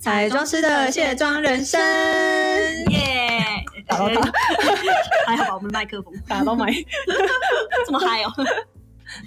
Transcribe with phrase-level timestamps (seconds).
[0.00, 1.78] 彩妆师的卸妆人生。
[2.90, 3.44] 耶！
[3.86, 4.32] 打到他，
[5.26, 6.72] 还好吧，我们的麦克风打到麦。
[7.84, 8.32] 这么嗨哦。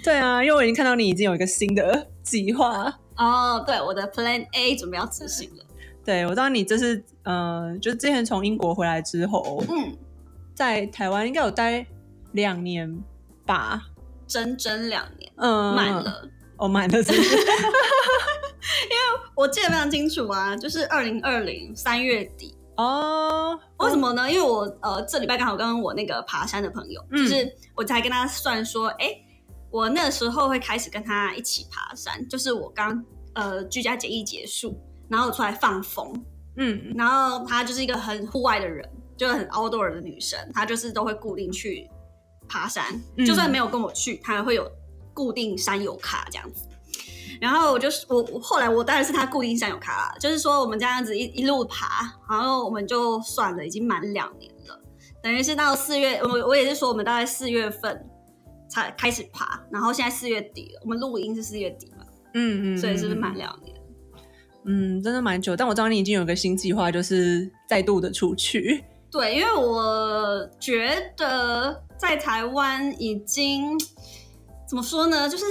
[0.02, 2.92] 对啊，因为我已经看到你已经有一个新的计划。
[3.16, 5.64] 哦，对，我的 Plan A 准备要执行了。
[6.04, 9.96] 对，我知道你这是，呃，就是之前从英国回来之后，嗯，
[10.54, 11.86] 在台湾应该有待
[12.32, 12.98] 两年
[13.46, 13.80] 吧，
[14.26, 16.28] 整整两年，嗯，满了。
[16.56, 16.98] 哦，满了，
[18.88, 19.30] 是？
[19.34, 22.56] 我记得非常清楚啊，就是二零二零三月底。
[22.76, 24.28] 哦，为什么呢？
[24.28, 29.16] 因为我呃这礼拜刚好跟我那个爬山的朋友，嗯就是我才跟他算说，哎、
[29.70, 33.04] 我那时候会开始跟他一起爬山，就是我刚
[33.34, 34.76] 呃居家检疫结束，
[35.08, 36.12] 然后出来放风，
[36.56, 38.84] 嗯然后她就是一个很户外的人，
[39.16, 41.88] 就是很 outdoor 的女生，她就是都会固定去
[42.48, 44.68] 爬山，嗯就算没有跟我去，她会有
[45.12, 46.66] 固定山友卡这样子。
[47.40, 54.80] 然后我就是我我后来我当然是他固定山友卡啦，就是说我们这样子一一路爬，然后我们就算了，已经满两年了，
[55.22, 58.06] 等于是到四月，我我也是说我们大概四月份
[58.68, 62.04] 才开始爬，然后现在四月底了，我们录音是四月底嘛，
[62.34, 63.38] 嗯嗯，所以是不是满嗯？
[63.38, 63.76] 两年？
[64.66, 65.54] 嗯，真的蛮久。
[65.54, 68.82] 但我知道你已经有个新计划，就是再度的出去。
[69.10, 73.78] 对，因为我觉得在台湾已经
[74.66, 75.44] 怎么说呢，就是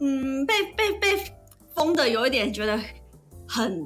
[0.00, 1.32] 嗯，被被被
[1.74, 2.78] 封的有一点觉得
[3.46, 3.84] 很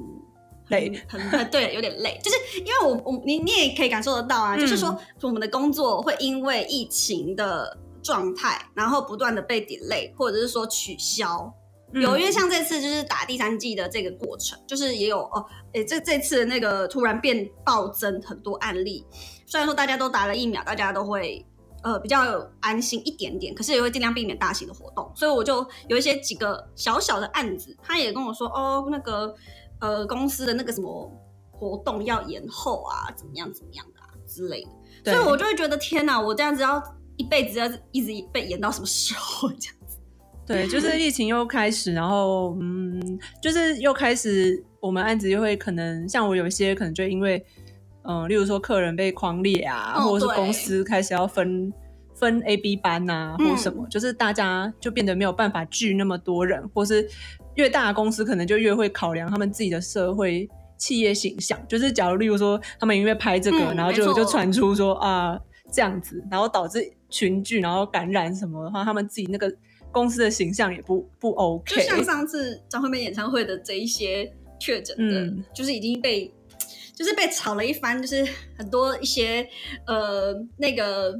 [0.69, 0.91] 累。
[1.07, 11.53] 很很对，有点累，就是因为我我你你也可以感受得到啊，嗯就是说我们的工作会因为疫情的状态，然后不断的被 delay，或者是说取消。
[11.93, 19.05] 有，因为像这次就是打第三季的这个过程，就是也有哦，诶，这这次的那个突然变暴增很多案例，
[19.45, 21.45] 虽然说大家都打了疫苗，大家都会
[21.83, 29.35] 呃比较有安心一点点，可是也会尽量避免大型的活动，所以我就有一些几个小小的案子，他也跟我说哦，那个
[29.79, 31.11] 呃公司的那个什么
[31.51, 34.65] 活动要延后啊，怎么样怎么样的啊之类
[35.03, 36.81] 的，所以我就会觉得天哪，我这样子要
[37.17, 39.47] 一辈子要一直被延到什么时候？
[39.59, 39.97] 这样子？
[40.45, 47.45] 对，就是疫情又开始，然后嗯，就是又开始，我们案子又会可能像我有一些可能就因为
[48.03, 51.71] 嗯、例如说客人被框列啊，哦或者是公司开始要分
[52.15, 57.07] 分 A、B 班呐、嗯或什么，就是大家就变得没有办法聚那么多人，或是
[57.55, 60.47] 越大的公司可能就越会考量他们自己的社会
[60.77, 61.59] 企业形象。
[61.67, 65.39] 就是假如例如说他们因为拍这个，嗯然后就就传出说啊
[65.71, 69.51] 这样子，然后导致群聚，然后感染什么的话，他们自己那个
[69.91, 71.75] 公司的形象也不不 OK。
[71.75, 76.31] 就像上次张惠妹演唱会的这一些确诊的，嗯就是已经被
[76.95, 78.27] 就是被炒了一番，就是
[78.57, 79.47] 很多一些
[79.87, 81.13] 呃那个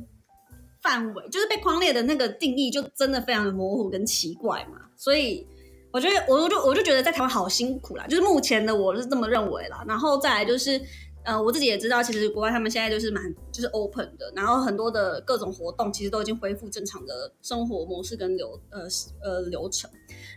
[0.82, 4.80] 范围，就是被框列的那个定义，就真的非常的模糊跟奇怪嘛。
[4.96, 5.46] 所以
[5.92, 9.84] 我觉得，我我就我就觉得在台湾好辛苦啦，就是目前的我是这么认为啦。
[9.88, 10.82] 然后再来就是。
[11.26, 18.82] 呃，我自己也知道，其实国外他们现在就是蛮就是 open 的，然后很多的各种活动其实都已经恢复正常的生活模式跟流呃
[19.24, 19.90] 呃流程。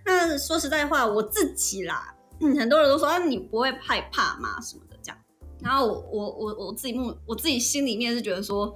[0.04, 4.60] 那说实在话，我自己啦，嗯，很多人都说啊，你不会害怕吗？
[4.62, 4.82] 什么。
[5.66, 8.72] 然后我我我我自己目我自己心里面是觉得说，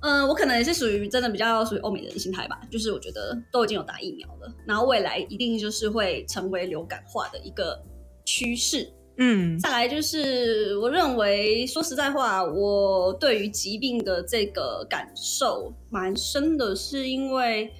[0.00, 7.82] 嗯、我可能也是属于真的比较属于欧美人心态吧，就是我觉得都已经有打疫苗了，然后未来一定就是会成为流感化的一个
[8.26, 8.86] 趋势。
[9.22, 17.70] 嗯再来就是，我认为说实在话，我对于疾病的这个感受蛮深的，是因为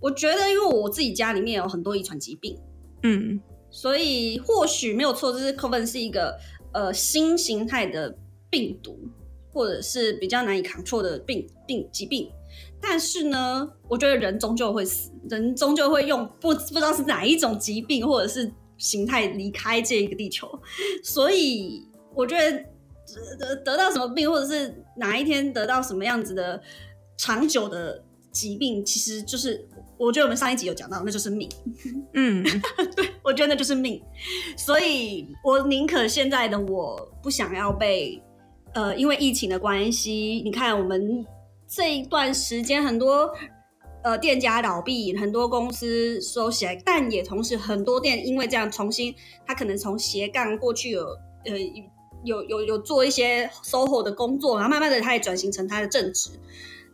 [0.00, 2.58] 我觉得，因为我自己家里面有很多遗传疾病，
[3.02, 6.38] 嗯所以或许没有错，就是 COVID 是一个
[6.72, 8.16] 呃新形态的
[8.50, 8.98] 病毒，
[9.52, 12.30] 或者是比较难以抗挫的病病疾病。
[12.80, 20.48] 但是呢，我觉得人终究会死，人终究会用不不知道是哪一种疾病或者是形态离开这一个地球，
[21.02, 21.84] 所以
[22.14, 22.64] 我觉得
[23.38, 26.62] 得得到什么病，或者是哪一天得到什么样子的
[27.16, 31.48] 长久的疾病，其实就是我觉得我们上一集有讲到，那就是命。
[32.14, 32.42] 嗯
[32.96, 34.00] 对我觉得那就是命，
[34.56, 38.22] 所以我宁可现在的我不想要被
[38.74, 41.26] 呃，因为疫情的关系，你看我们
[41.66, 43.30] 这一段时间很多
[44.04, 49.14] 呃店家倒闭，很多公司收起来，但也同时很多店因为这样重新，
[49.46, 51.04] 他可能从斜杠过去有
[51.44, 51.58] 呃
[52.24, 56.30] 有有有做一些 SOHO 的工作，然后慢慢的他也转型成他的正职。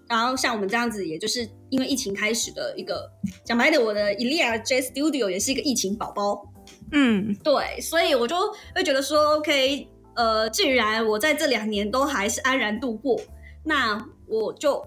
[0.09, 3.11] 然后像我们这样子，也就是因为疫情开始的一个
[3.45, 6.47] 讲白的，我的 Elia J Studio 也是一个疫情宝宝。
[6.93, 8.37] 嗯，对，所以我就
[8.75, 13.21] 会觉得说，OK，呃，既然我在这两年都还是安然度过，
[13.65, 14.83] 那我就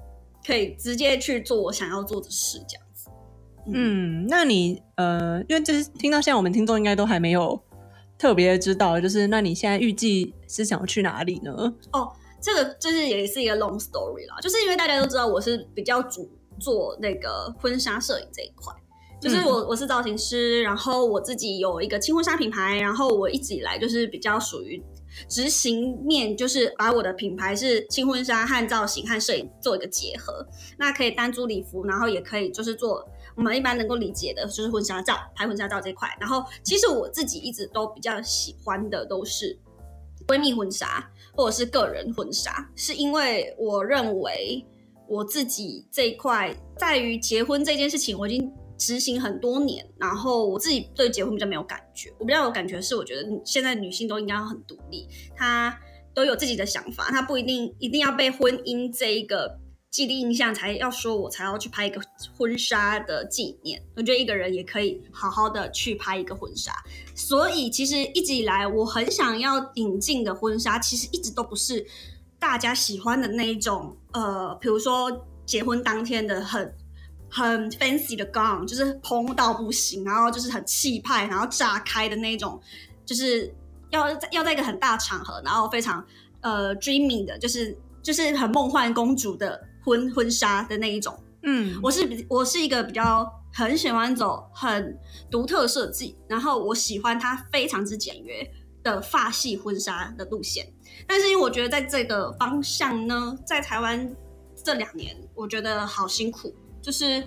[0.45, 3.09] 可以直接去做我想要做的事，这样子。
[3.73, 7.59] 嗯，那你呃，因为就是听到现在，我们听众应该都还没有
[8.17, 11.51] 特别知道，就是那你现在预计是想要去哪里呢？
[11.91, 12.11] 哦，
[12.47, 18.73] 这个就是也是一个 long story 啦，就是因为大家都知道我是比较主做那个婚纱摄影这一块。
[19.19, 24.81] 就是我我是造型师，然后我自己有一个轻婚纱品牌，然后我一直以来就是比较属于
[25.27, 30.47] 执行面，就是把我的品牌是轻婚纱和造型和摄影做一个结合，
[30.77, 33.03] 那可以单租礼服，然后也可以就是做
[33.35, 36.07] 我们一般能够理解的，就是婚纱照拍婚纱照这块。
[36.21, 39.57] 然后其实我自己一直都比较喜欢的都是
[40.27, 44.65] 闺蜜婚纱或者是个人婚纱，是因为我认为
[45.07, 48.51] 我自己这一块在于结婚这件事情，我已经。
[48.79, 52.13] 执行很多年，然后我自己对结婚比较没有感觉。
[52.19, 55.75] 我比较有感觉是，我觉得现在女性都应该很独立，她
[56.13, 59.57] 都有自己的想法，她不一定一定要被婚姻这一个
[59.89, 62.01] 既定印象才要说我才要去拍一个
[62.37, 63.83] 婚纱的纪念。
[63.95, 66.71] 我觉得一个人也可以好好的去拍一个婚纱。
[67.15, 71.85] 所以其实一直以来我很想要引进的婚纱，其实一直都不是
[72.37, 73.95] 大家喜欢的那一种。
[74.13, 76.73] 呃，比如说结婚当天的很。
[77.29, 82.57] 很 fancy 的 gown，就是蓬到不行，然后就是很气派，然后炸开的那种，
[83.05, 83.53] 就是
[83.89, 86.01] 要要在一个很大场合，然后非常
[86.39, 91.17] 呃 dreamy 的，就是就是很梦幻公主的婚婚纱的那一种。
[91.43, 94.99] 嗯，我是比我是一个比较很喜欢走很
[95.31, 98.45] 独特设计，然后我喜欢它非常之简约
[98.83, 100.67] 的发系婚纱的路线。
[101.07, 104.13] 但是因为我觉得在这个方向呢，在台湾
[104.61, 106.53] 这两年，我觉得好辛苦。
[106.81, 107.23] 就是，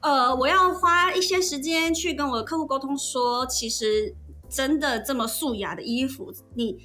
[0.00, 4.12] 呃，我要花一些时间去跟我的客户沟通，说其实
[4.48, 6.76] 真的这么素雅的衣服，你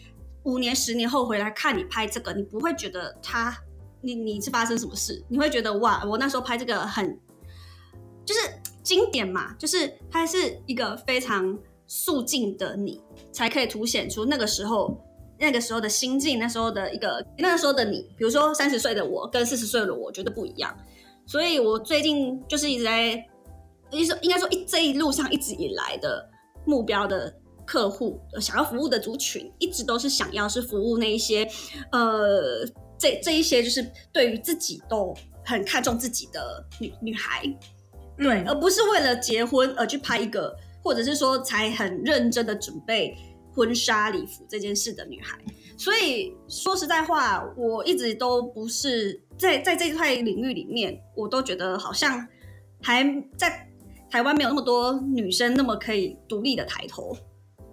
[0.44, 3.56] 五年、十年后回来看你拍这个，你不会觉得它，
[4.02, 5.24] 你你是发生什么事？
[5.28, 7.20] 你会觉得哇，我那时候拍这个很，
[8.26, 8.40] 就是
[8.84, 11.58] 经典嘛，就是它是一个非常
[11.88, 13.02] 素净的你，
[13.32, 14.98] 才可以凸显出那个时候
[15.38, 20.76] 那个时候的心境，那时候的一个那个时候的你，比如说三十岁的我跟四十岁的我，觉得不一样。
[21.26, 23.24] 所以，我最近就是一直在，
[23.92, 26.28] 应说应该说一这一路上一直以来的
[26.66, 27.32] 目标的
[27.68, 31.48] 客户，想要服务的族群，一直都是想要是服务那一些，
[31.92, 32.66] 呃，
[33.00, 35.16] 这这一些就是对于自己都
[35.46, 37.44] 很看重自己的女女孩，
[38.18, 43.18] 对，而不是为了结婚而去拍一个，或者是说才很认真的准备
[43.56, 45.40] 婚纱礼服这件事的女孩。
[45.78, 52.28] 所以说实在话，我一直都不是在在这一块领域里面，我都觉得好像
[52.82, 53.04] 还
[53.38, 53.66] 在
[54.12, 57.16] 台湾没有那么多女生那么可以独立的抬头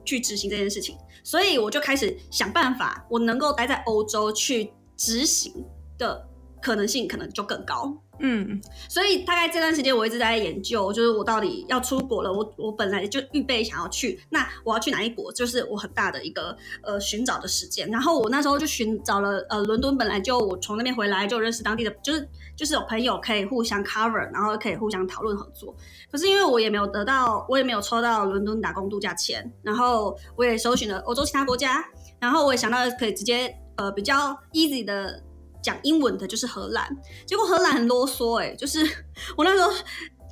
[0.04, 5.52] 去执行这件事情，所以我就开始想办法，我能够待在欧洲去执行
[5.98, 6.26] 的
[6.62, 7.96] 可能性可能就更高。
[8.18, 17.86] 嗯，所以大概这段时间我一直在研究，就是我到底要出国了，我我本来就预备想要去，那我要去哪一国，就是我很大的一个呃寻找的时间。
[17.90, 25.76] 然后我那时候就寻找了呃伦敦，本来就我从那边回来就认识当地的，就是就是有朋友可以互相 cover，然后可以互相讨论合作。
[26.10, 31.84] 可是因为我也没有得到，我也没有抽到伦敦打工度假签，然后我也搜寻了欧洲其他国家，
[32.18, 35.22] 然后我也想到可以直接呃比较 easy 的。
[35.62, 38.88] 讲英文的就是荷兰，结果荷兰很啰嗦哎，就是
[39.36, 39.68] 我那时候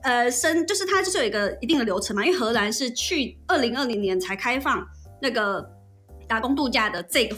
[0.04, 4.86] 呃申，就是它就是有一个一定的流程嘛，因为荷兰是去二零二零年才开放
[5.20, 5.68] 那个
[6.28, 7.36] 打工度假的这个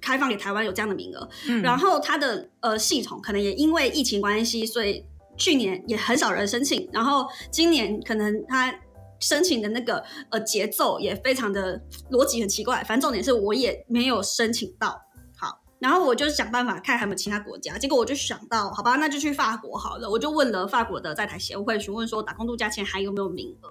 [0.00, 1.28] 开放给台湾有这样的名额，
[1.60, 5.04] 然后它的呃系统可能也因为疫情关系，所以
[5.36, 8.72] 去年也很少人申请，然后今年可能它
[9.18, 11.82] 申请的那个呃节奏也非常的
[12.12, 15.00] 逻辑很奇怪，反正重点是我也没有申请到。
[15.80, 20.08] 然后我就想办法看还有没有其他国家，结果我就想到，好吧，那就去法国好了。
[20.08, 23.70] 我就问了法国的在台协会询问说，打工度假签还有没有名额？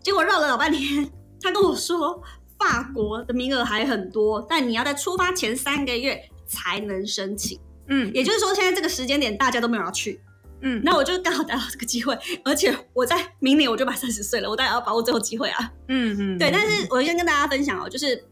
[0.00, 2.22] 结果绕了老半天，他跟我说，
[2.58, 7.58] 法国的名额还很多，但你要在出发前三个月才能申请。
[7.88, 10.20] 嗯，也就是说，现在这个时间点大家都没有要去。
[10.60, 15.72] 嗯，那我就刚好逮到这个机会，而且我在明年我就满三十岁了，我当然要把握最后机会啊。
[15.88, 16.50] 嗯嗯，对。
[16.52, 18.24] 但是我先跟大家分享哦，就是。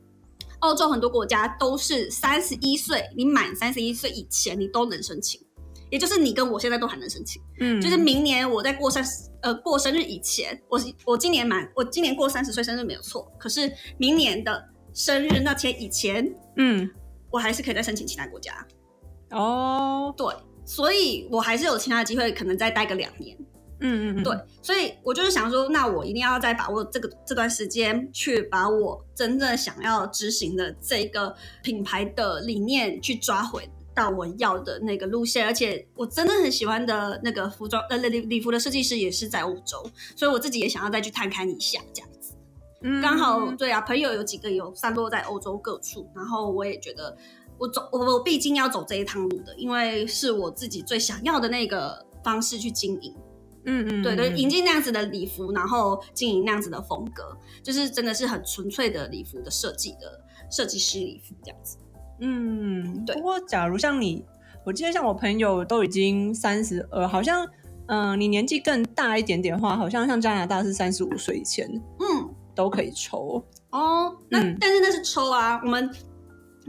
[0.61, 5.41] 欧洲很多国家都是三十一岁，你满三十一岁以前你都能申请，
[5.91, 7.41] 也就是你跟我现在都还能申请。
[7.61, 14.63] 嗯，就是明年我在过三十呃过生日以前，我我今年满我今年过三十岁生日没有错，可是明年的
[14.93, 16.91] 生日那天以前，嗯
[17.31, 18.53] 我还是可以再申请其他国家。
[19.31, 20.27] 哦，对，
[20.65, 23.37] 所以我还是有其他的机会，可能再待个两年。
[23.81, 35.47] 嗯嗯嗯，对，所以我就是想说，那我一定要再把握这个这段时间，去把我真正想要执行的这个品牌的理念去抓回到我要的那个路线。
[35.47, 39.83] 而且我真的很喜欢的那个服装呃礼礼服的设计师也是在欧洲，
[40.15, 42.35] 所以我自己也想要再去探勘一下这样子。
[42.83, 47.17] 嗯刚好对啊，朋友有几个有散落在欧洲各处，然后我也觉得
[47.57, 53.15] 我走我我毕竟要走这一趟路的，因为是我自己最想要的那个方式去经营。
[53.65, 61.77] 嗯嗯，对对，嗯引进那样子的礼服，然后经营那样子的风格，就是真的是很纯粹的礼服的设计的设计师礼服这样子。
[62.21, 64.25] 嗯，对不过假如像你，
[64.65, 67.47] 我记得像我朋友都已经三十二，好像
[67.93, 73.45] 嗯、你年纪更大一点点的话，好像像加拿大是三十五岁以前嗯，都可以抽。
[73.71, 75.91] 哦，那、嗯但是那是抽啊，我们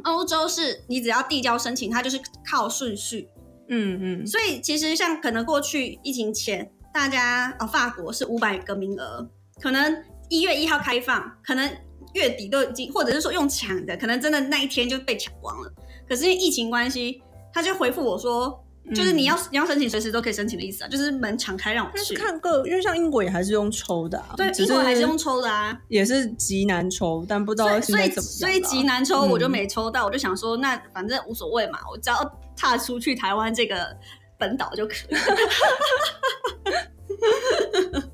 [0.04, 2.20] 欧洲是你只要递交申请，它就是
[2.50, 3.28] 靠顺序，
[3.70, 9.28] 嗯嗯所以其实像可能过去疫情前，大家哦法国是五百个名额，
[9.62, 11.70] 可能一月一号开放，可能
[12.14, 15.72] 月底都已经，或者是说用抢的，可能真的那一天就被抢光了。
[16.08, 17.22] 可是因为疫情关系，
[17.54, 18.62] 他就回复我说，
[18.94, 22.20] 就是你要、你要申请，随时都可以申请的意思啊，就是门敞开让我但是去。
[22.20, 28.32] 看个，因为像英国也还是用抽的、啊，对，英国还是用抽的啊，也是极难抽，但不知道所以所以现在怎么、啊。
[28.40, 33.96] 所以极难抽，嗯我就没抽到，我就想说，那反正无所谓嘛，我只要踏出去台湾这个
[34.42, 35.22] 本岛就可以了。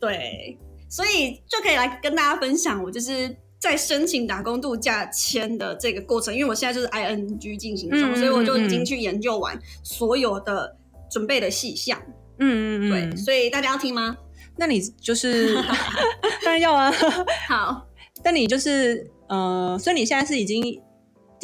[0.00, 0.58] 对，
[0.88, 10.76] 所以就可以来跟大家分享，我就是在申请打工度假签的这个过程，因为我现在就是 ING 进行中，嗯嗯所以我就已经去研究完所有的
[11.10, 12.00] 准备的细项。
[12.38, 14.16] 嗯嗯嗯，对，所以大家要听吗？
[14.56, 15.54] 那你就是
[16.42, 16.92] 当然要啊。
[17.48, 17.86] 好，
[18.22, 20.80] 但你就是呃，所以你现在是已经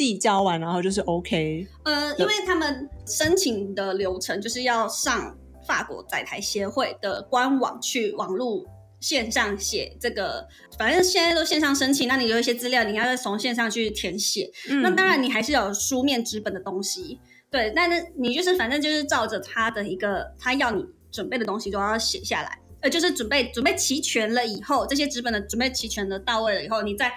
[0.01, 1.67] 递交完，然后就是 OK。
[1.83, 8.65] 呃，因为他们申请的流程就是要上法国在台协会的官网去网络
[8.99, 14.51] 线上写这个，反正现在都线上申请，那你有一些资料，你要再从线上去填写。
[14.71, 17.19] 嗯那当然，你还是有书面纸本的东西，
[17.51, 27.11] 对，但是你就是反正就是照着他的一个他要你准备的东西都要写下来，呃，就是准备准备齐全了以后，这些纸本的准备齐全的到位了以后，你再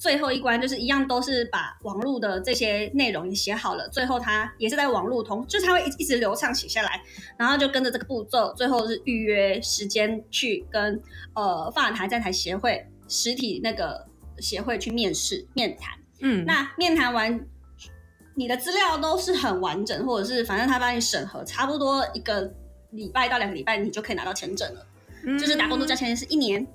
[0.00, 7.02] 最后一关就是一样都是把网络的这些内容也写好了，最后他也是在网络通，就是他会一一直流畅写下来，
[7.36, 10.98] 然后就跟着这个步骤，最后是预约时间去跟
[11.34, 14.06] 呃法台在台协会实体那个
[14.38, 15.92] 协会去面试面谈。
[16.22, 17.38] 嗯，那面谈完，
[18.34, 22.50] 你的资料都是很完整，或者是反正他帮你审核，差不多一个
[22.92, 24.86] 礼拜到两个礼拜，你就可以拿到签证了。
[25.38, 26.66] 就是打工度假签是一年。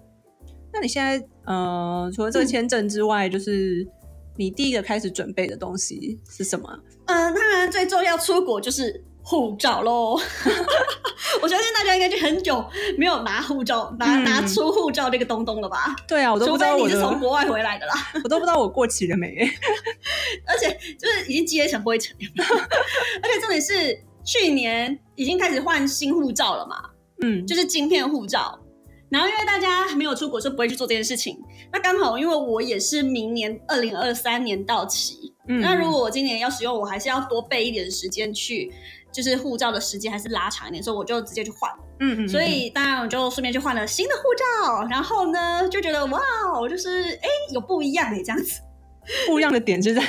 [0.71, 3.87] 那你现在呃，除了嗯这个签证之外，就是
[4.37, 6.67] 你第一个开始准备的东西是什么？
[7.05, 10.19] 嗯、当然最重要出国就是护照喽。
[11.41, 12.63] 我相信大家应该就很久
[12.97, 15.95] 没有拿护照、拿、嗯拿出护照这个东东了吧？
[16.07, 19.35] 对啊，我都除不知道你是从，国外回来的啦， 我都不知道我过期了没。
[20.47, 22.15] 而且就是已经积累成不会成，
[23.21, 26.77] 而且重点是去年已经开始换新护照了嘛，
[27.21, 28.59] 嗯，就是晶片护照。
[29.09, 31.37] 然后因为大家没有出国，就不会去做这件事情。
[31.71, 38.71] 那刚好，因为我也是明年二零二三年到期，嗯那如果我今年要使用，我还是要多备一点时间去，
[39.11, 41.71] 就是护照的时间还是拉长一点，所以我就直接去换。
[41.99, 44.23] 嗯嗯，所以当然我就顺便去换了新的护
[44.65, 46.19] 照，然后呢就觉得哇，
[46.59, 48.59] 我就是哎有不一样哎这样子，
[49.27, 50.01] 不一样的点就在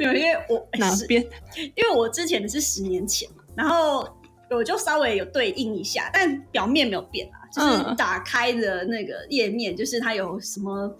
[0.00, 1.24] 有 因为我哪是边？
[1.74, 4.06] 因为我之前的是十年前嘛，然后
[4.50, 7.96] 我就稍微有对应一下，但表面没有变啊，就是嗯。
[7.96, 10.92] 打开的那个页面，就是它有什么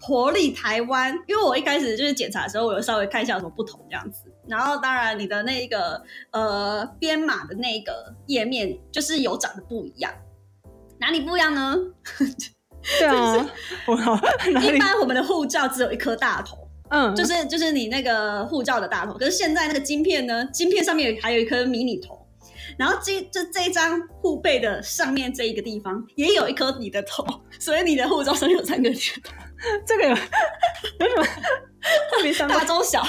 [0.00, 10.12] 活力台湾，因为我一开始就是检查的时候，我有稍微看一下有什么不同这样子，然后当然你的那个呃编码的那个页面就是有长得不一样，
[10.98, 11.76] 哪里不一样呢？
[12.98, 13.50] 对 啊？
[14.62, 16.56] 一般我们的护照只有一颗大头，
[16.90, 22.17] 嗯，就是就是你那个护照的大头，可是现在那个晶片呢，晶片上面有还有一颗迷你头，
[22.78, 27.24] 然后这这这一张护背的上面这一个地方也有一颗你的头，
[27.58, 29.32] 所以你的护照上面有三个你的头，
[29.84, 31.24] 这个有为什么
[32.10, 33.02] 特别像大中小，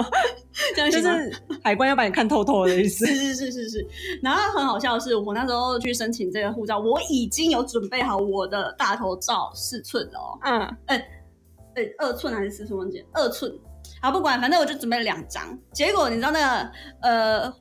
[0.74, 1.00] 这样就？
[1.00, 1.32] 是
[1.62, 3.06] 海关要把你看透透的意思。
[3.06, 3.14] 是。
[3.14, 3.68] 是是是。
[3.68, 3.86] 是，
[4.22, 13.52] 然后很好笑的是，我那时候去申请这个护照，我已经有准备好我的大头照四寸了哦，嗯，呃二寸还是四寸忘记二寸，
[14.00, 15.58] 好不管，反正我就准备了两张。
[15.72, 16.70] 结果你知道那个
[17.02, 17.54] 呃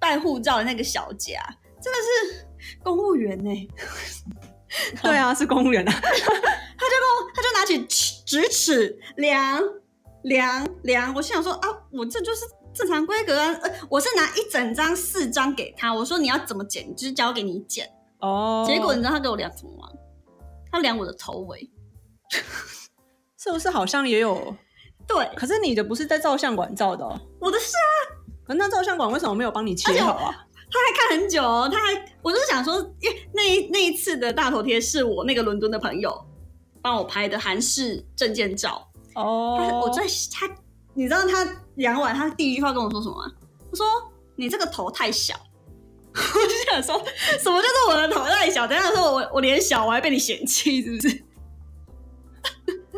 [0.00, 1.44] 办护照的那个小姐啊，
[1.80, 2.46] 真的是
[2.82, 3.50] 公务员呢、
[5.02, 5.92] 对啊，是公务员啊。
[6.00, 6.94] 他就
[7.34, 9.62] 他就拿起尺直尺量
[10.22, 17.88] 量量，我心想说啊，我这就是正常规格啊，呃，我是拿一整张四张给他，我说你要怎么剪，就是交给你剪。
[18.20, 19.88] 哦，结果你知道他给我量什么吗？
[20.70, 21.70] 他量我的头围。
[23.38, 24.54] 是不是好像也有？
[25.06, 28.17] 对，可是你的不是在照相馆照的、哦，我的是啊，可
[28.56, 30.46] 那照相馆为什么没有帮你切好啊？
[30.70, 36.26] 他还看很久哦，他还，我就是想说，因为那一那一次的大头贴是我那个伦敦的朋友
[36.82, 40.48] 帮我拍的韩式证件照，他哦，我在他，
[40.94, 43.32] 你知道他量完，他第一句话跟我说什么吗？
[43.70, 43.86] 他说
[44.36, 45.34] ：“你这个头太小。
[46.14, 47.02] ”我就想说，
[47.38, 48.66] 什么叫做我的头太小？
[48.66, 51.24] 等一下说我我脸小，我还被你嫌弃，是不是？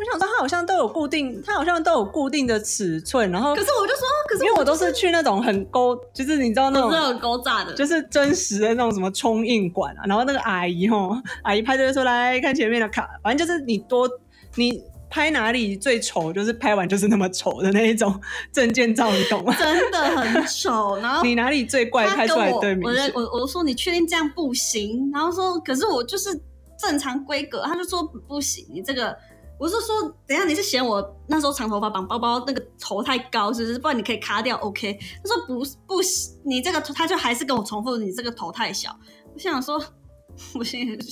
[0.01, 14.09] 我想说他好像都有固定，他好像都有固定的尺寸，然后可是我就说，可是因为我都是去那种很勾，就是你知道那种很勾炸的，就是真实的那种什么冲印馆啊，然后那个阿姨吼，阿姨拍就会说来看前面的卡，反正就是你多
[14.55, 18.19] 你拍哪里最丑，就是拍完就是那么丑的那一种
[18.51, 19.55] 证件照，你懂吗？
[19.59, 20.97] 真的很丑。
[20.97, 23.11] 然后你哪里最怪，拍出来对明显。
[23.13, 25.11] 我我说你确定这样不行？
[25.13, 26.41] 然后说可是我就是
[26.75, 29.15] 正常规格，他就说不行，你这个。
[29.61, 33.77] 我是说，等一下你是嫌我那时候长头发绑包包那个头太高，是不是？
[33.77, 34.97] 不然你可以卡掉，OK？
[35.23, 38.89] 他说不不行，你这个他就还是跟我重复，你这个头太小。
[39.31, 39.79] 我想说，
[40.57, 41.05] 我现在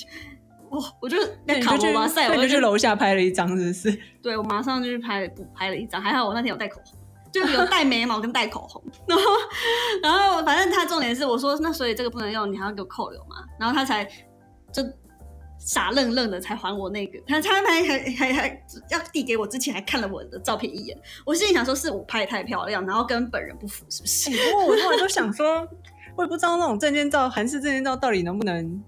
[0.68, 1.15] 我我就
[1.48, 4.00] 在考我吧赛，对我就去楼下拍了一张，是不是？
[4.20, 6.98] 对我马上就去拍了补拍了一张，还好我那天有带口红，
[7.32, 8.84] 就有带眉毛跟带口红。
[9.06, 9.24] 然后
[10.01, 13.46] 然后反正他重点是我说那所以这个不能用，你还要给我扣留嘛？
[13.60, 14.03] 然后他才
[14.74, 14.82] 就
[15.59, 24.29] 傻愣愣的才还我那个，他他还还还还要递给我之前还看了我的照片一眼，我心里想说是我拍的太漂亮，然后跟本人不符是不是？
[24.31, 25.67] 不过我后来就想说，
[26.15, 28.81] 我也不知道那种证件照，韩式证件照到底能不能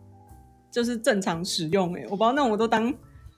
[0.71, 2.01] 就是正常使用、欸？
[2.01, 2.93] 哎，我不知道那种我都当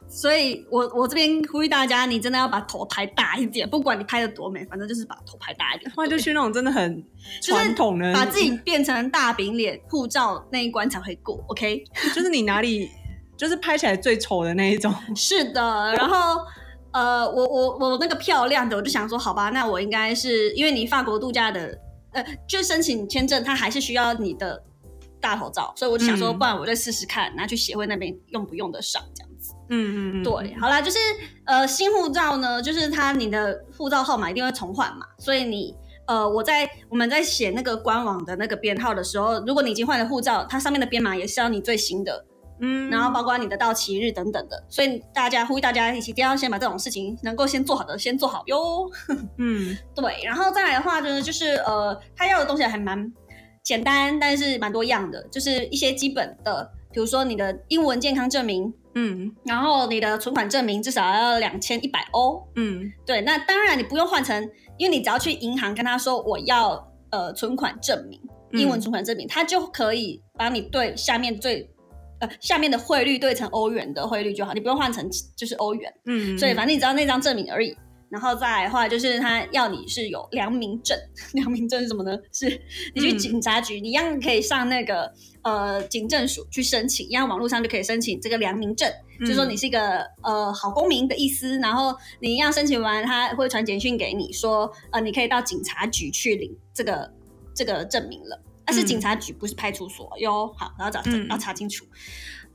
[0.05, 5.89] 所以我我这边呼吁大家，你真的要把头拍大一点，不管你拍的多美，反正就是把头拍大一点。
[5.95, 7.03] 后来就去那种真的很
[7.41, 11.43] 传统的，把自己变成大饼脸，护照那一关才会过。
[11.47, 12.91] OK，就是你哪里
[13.43, 14.93] 就是拍起来最丑的那一种。
[15.13, 15.93] 是的。
[15.97, 16.39] 然后
[16.91, 21.77] 呃，我我我那个漂亮的，我就想说，好吧，那我应该是因为你法国度假的，
[22.13, 24.63] 呃，就申请签证，它还是需要你的
[25.19, 29.53] 大头照，所以我就想说，嗯不然我再试试看，拿去协会那边用不用得上这样子。
[29.69, 30.97] 嗯嗯嗯，对，好啦，就是
[31.45, 35.75] 呃，新护照呢，就是它你的护照号码一定会重换嘛，所以你
[36.05, 42.25] 呃，我在我们在写那个官网的那个编号的时候，如果你已经换了护照，它上面的编码也是要你最新的，
[42.59, 48.89] 嗯，然后包括你的到期日等等的，所以大家呼吁大家一起一定要先把这种事情能够先做好的先做好哟。
[49.37, 49.77] 嗯。
[49.95, 53.11] 对，然后再来的话呢，就是呃，他要的东西还蛮
[53.63, 59.33] 简单，但是蛮多样的，就是一些基本的，比如说你的英文健康证明，嗯。
[59.45, 62.45] 然后你的存款证明至少要两千一百欧。
[62.55, 62.91] 嗯。
[63.05, 64.41] 对，那当然你不用换成，
[64.77, 68.19] 因为你只要去银行跟他说我要呃存款证明，
[68.51, 71.69] 英文嗯存款证明，他就可以把你对下面最
[72.23, 75.93] 呃下面的汇率对成欧元的汇率就好，你不用换成就是欧元。
[76.05, 77.75] 嗯，所以反正你只要那张证明而已。
[78.09, 80.95] 然后再话，就是他要你是有良民证，
[81.33, 82.15] 良民证是什么呢？
[82.31, 82.45] 是
[82.93, 88.87] 你去嗯警察局，你一样可以上那个呃警政署去申请，一样网络上就可以申请这个良民证，
[89.19, 91.57] 嗯就说你是一个呃好公民的意思。
[91.57, 97.11] 然后你一样申请完，他会传简讯给你说，呃，你可以到警察局去领这个
[97.55, 98.39] 这个证明了。
[98.65, 101.85] 但是嗯警察局不是派出所哟，好，然后找嗯要查清楚。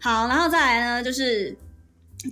[0.00, 1.56] 好，然后再来呢，就是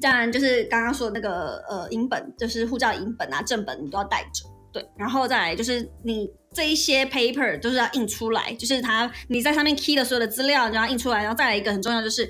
[0.00, 4.44] 当然就是刚刚说的那个呃影本，就是护照影本啊、正本你都要带着。
[4.72, 11.22] 对，然后再来就是你这一些 paper 都是要印出来，就是它你在上面 key 的所有的资料，你就要印出来。
[11.22, 12.28] 然后再来一个很重要就是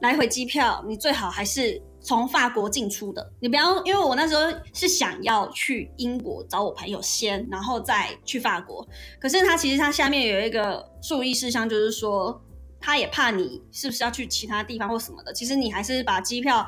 [0.00, 3.32] 来回机票，你最好还是从法国进出的。
[3.40, 8.86] 你不要，因为我那时候是想要去英国找我朋友先，然后再去法国。
[9.20, 12.40] 可是他其实他下面有一个注意事项，就是说
[12.80, 15.32] 他也怕你是不是要去其他地方或什么的。
[15.32, 16.66] 其实你还是把机票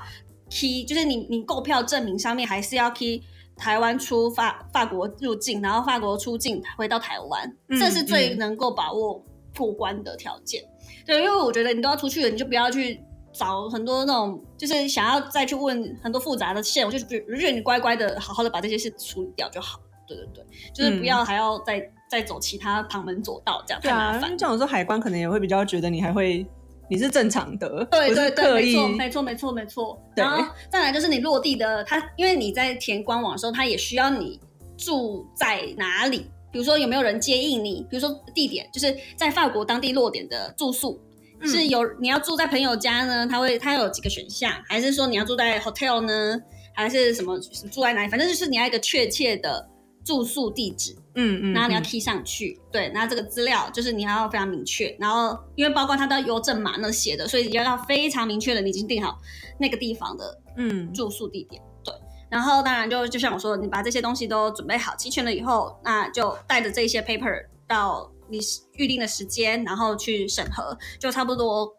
[0.50, 3.22] key，就是你你购票证明上面还是要 key
[3.56, 9.24] 台湾出法法国入境，然后法国出境回到台湾，嗯这是最嗯能够把握
[9.56, 10.62] 过关的条件。
[11.06, 13.00] 对，因为我觉得你都要出去了，你就不要去。
[13.32, 19.80] 找很多那种，就是想要再去问很多复杂的线，我就觉得，我就觉得你乖乖的、好好的把这些事处理掉就好。
[20.06, 24.36] 对对对，就是不要还要再、再走其他旁门左道，这样太对啊，因麻烦为。
[24.36, 26.46] 这种时候海关可能也会比较觉得你还会
[26.90, 30.02] 你是正常的，对对对，没错没错没错没错。
[30.14, 34.38] 然后再来就是你落地的，它因为你在填官网的时候，它也需要你
[34.76, 41.00] 住在哪里，比如说有没有人接应你，比如说地点，就是在法国当地落点的住宿。
[41.42, 46.40] 嗯是有你要住在朋友家呢，他会他有几个选项，还是说你要住在 hotel 呢，
[46.74, 48.08] 还是什么住在哪里？
[48.08, 49.68] 反正就是你要一个确切的
[50.04, 59.18] 住宿地址，嗯嗯，然后你要嗯 key 上去，对，那这个资料就是你要非常明确，然后因为包括它都要邮政码那写的，所以你要要非常明确的你已经定好
[59.58, 61.94] 那个地方的嗯住宿地点，对。
[62.28, 68.40] 然后当然就就像我说的，你把这些东西都准备好齐全了以后，那就带着这些 paper 到你
[68.78, 71.70] 预定的时间，然后去审核，就差不多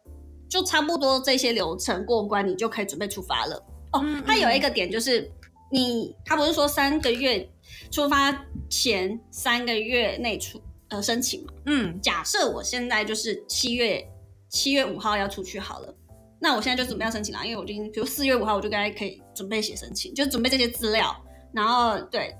[0.48, 3.56] 就差不多这些流程过关，你就可以准备出发了。
[3.92, 5.30] 哦嗯，它有一个点就是
[5.72, 7.50] 你，他不是说三个月
[7.92, 11.54] 出发前三个月内出呃申请嘛？
[11.66, 14.08] 嗯假设我现在就是七月
[14.50, 15.96] 七月五号要出去好了，
[16.40, 21.16] 那我现在就准备要申请了，因为我已经比如四月五号我就该可以准备写申请，就准备这些资料，
[21.52, 22.36] 然后对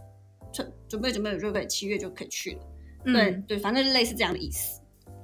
[0.52, 2.60] 准准备准备我就可以七月就可以去了。
[3.06, 3.14] 嗯。
[3.14, 4.82] 对对，反正就类似这样的意思。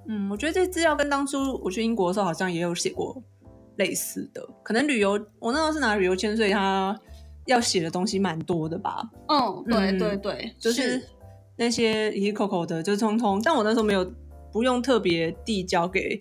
[0.07, 3.21] 嗯，我觉得这资料跟当初我去英国的时候好像也有写过
[3.77, 6.99] 类似的，可能旅游我那时候是拿旅游签，所以他
[7.45, 9.97] 要写的东西蛮多的吧，嗯，对嗯。
[9.99, 11.01] 对对，就是
[11.57, 14.11] 那些一口口的，就通通，但我那时候没有
[14.51, 16.19] 不用特别递交给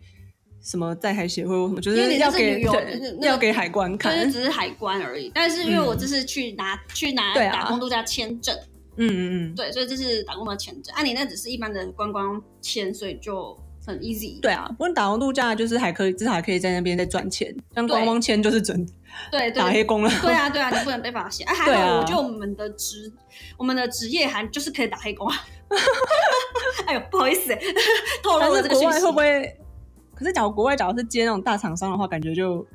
[0.60, 2.60] 什么在海协会或什么，就是要给
[3.22, 5.30] 要给海关就看，是只是海关而已。
[5.34, 8.54] 但是因为我这是去拿、去拿打工度假签证，
[8.98, 10.94] 嗯嗯嗯，对，所以这是打工的签证。
[10.94, 13.56] 啊，你那只是一般的观光签，所以就
[13.86, 14.40] 很 easy。
[14.40, 18.86] 对啊，不过打工度假就是还可以，至少还可以在那边再赚钱，像观光签就是准
[19.30, 20.10] 对对打黑工了。
[20.20, 21.46] 对啊，对啊，你不能被发现。
[21.48, 23.12] 啊，还好，我觉得我们的职，
[23.56, 25.36] 我们的职业还就是可以打黑工啊。
[26.86, 27.54] 哎呦，不好意思，
[28.22, 29.12] 透露但了这个讯息是国外会。
[29.12, 29.56] 不会？
[30.14, 32.66] 可是假如国外假如是接那种大厂商的话，感觉就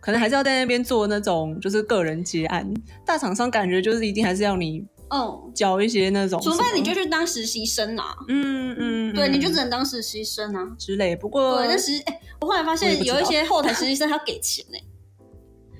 [0.00, 2.72] 可能还是要在那边做那种就是个人结案。
[3.04, 4.82] 大厂商感觉就是一定还是要你
[5.14, 8.16] 嗯，交一些那种，除非你就去当实习生啊。
[8.28, 10.74] 嗯嗯，对，嗯你就只能当实习生啊。
[10.76, 11.14] 之类。
[11.14, 14.78] 不过对，但实哎、我后来发现有一些后台实习生他要给钱呢、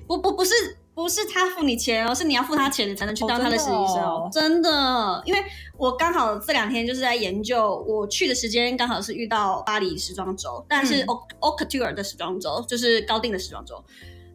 [0.07, 0.53] 不不不是
[0.93, 4.29] 不是他付你钱哦，是你要付他钱，你才能去哦当他的实习生哦。
[4.31, 5.43] 真真的，因为
[5.77, 13.83] 我刚好这两天就是在研究，我去的时间刚好是遇到巴黎时装周，但是嗯 o o c o u t u r 的时装周，就是高定的时装周。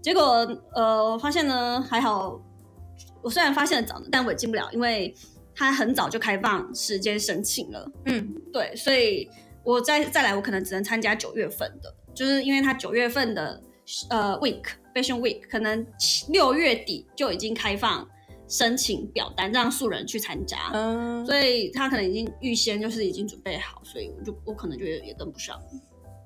[0.03, 2.39] 结果呃，发现呢还好，
[3.23, 5.15] 我虽然发现的早，但我也进不了，因为
[5.55, 7.91] 他很早就开放时间申请了。
[8.07, 9.29] 嗯对，所以
[9.65, 13.63] 我再再来，我可能只能参加九月份的，就是因为他九月份的
[14.09, 14.63] 呃 week
[14.95, 18.09] fashion week 可能七六月底就已经开放
[18.49, 25.61] 申请表单，让素人去参加，嗯，所以他可能已经预先就是已经准备好，所以我就我可能就也跟不上。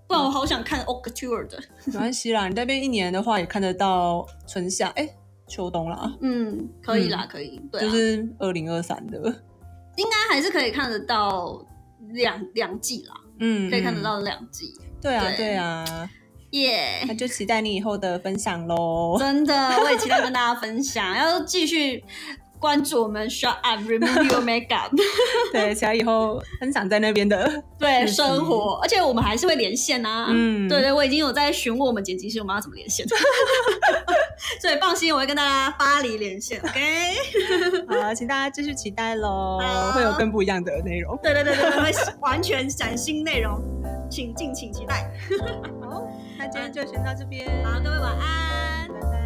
[0.07, 2.47] 不然我好想看 o c t u r 的，没关系啦。
[2.47, 5.09] 你那边一年的话也看得到春夏，哎、
[5.47, 9.19] 秋冬啦，嗯，可以啦，可以，对、啊，就是二零二三的，
[9.97, 11.65] 应该还是可以看得到
[12.13, 14.03] 两两季啦，嗯，可以看得嗯。
[14.03, 15.37] 到两季，对啊，对。
[15.37, 16.11] 对啊，
[16.51, 19.17] 耶、那就期待你以后的分享喽。
[19.19, 22.03] 真的，我也期待跟大家分享， 要继续
[22.65, 24.89] 关注我们 Shut Up Remove Your Makeup
[25.53, 27.63] 对，期待以后分享在那边的。
[27.79, 30.29] 对生活，而且我们还是会连线啊。
[30.31, 33.07] 嗯对对，我已经有在询问我们剪辑师我们要怎么连线，
[34.63, 36.81] 所以放心，我会跟大家巴黎连线，OK？
[37.87, 41.19] 好，请大家继续期待喽好，会有更不一样的内容。
[41.23, 43.61] 对对对对，会完全崭新内容，
[44.11, 45.13] 请敬请期待。
[45.83, 47.47] 好，那今天就先到这边。
[47.63, 49.24] 好，各位晚安。